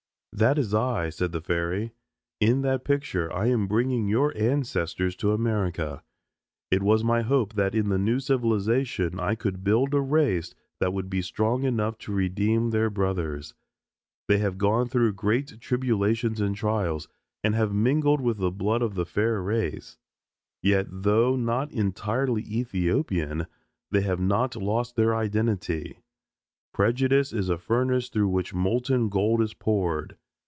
[0.33, 1.91] "That is I," said the fairy.
[2.39, 6.03] "In that picture I am bringing your ancestors to America.
[6.71, 10.93] It was my hope that in the new civilization I could build a race that
[10.93, 13.53] would be strong enough to redeem their brothers.
[14.29, 17.09] They have gone through great tribulations and trials,
[17.43, 19.97] and have mingled with the blood of the fairer race;
[20.63, 23.45] yet though not entirely Ethiopian
[23.91, 25.99] they have not lost their identity.
[26.73, 30.15] Prejudice is a furnace through which molten gold is poured.